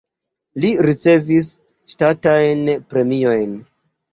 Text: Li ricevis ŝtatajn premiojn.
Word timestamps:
Li 0.63 0.71
ricevis 0.87 1.51
ŝtatajn 1.95 2.65
premiojn. 2.95 3.55